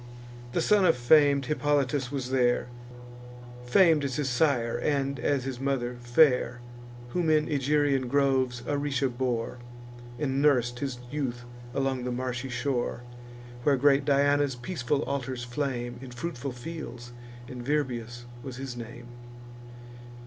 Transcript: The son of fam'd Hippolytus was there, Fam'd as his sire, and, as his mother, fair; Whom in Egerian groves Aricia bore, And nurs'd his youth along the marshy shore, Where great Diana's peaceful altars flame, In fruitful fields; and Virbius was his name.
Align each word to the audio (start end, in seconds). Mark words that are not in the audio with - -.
The 0.53 0.61
son 0.61 0.83
of 0.83 0.97
fam'd 0.97 1.45
Hippolytus 1.45 2.11
was 2.11 2.31
there, 2.31 2.69
Fam'd 3.65 4.03
as 4.03 4.15
his 4.15 4.29
sire, 4.31 4.75
and, 4.77 5.19
as 5.19 5.43
his 5.43 5.59
mother, 5.59 5.95
fair; 6.01 6.59
Whom 7.09 7.29
in 7.29 7.47
Egerian 7.47 8.07
groves 8.07 8.63
Aricia 8.67 9.09
bore, 9.09 9.59
And 10.17 10.41
nurs'd 10.41 10.79
his 10.79 10.97
youth 11.11 11.43
along 11.75 12.03
the 12.05 12.11
marshy 12.11 12.49
shore, 12.49 13.03
Where 13.61 13.77
great 13.77 14.03
Diana's 14.03 14.55
peaceful 14.55 15.03
altars 15.03 15.43
flame, 15.43 15.99
In 16.01 16.09
fruitful 16.09 16.53
fields; 16.53 17.13
and 17.47 17.63
Virbius 17.63 18.25
was 18.41 18.55
his 18.57 18.75
name. 18.75 19.05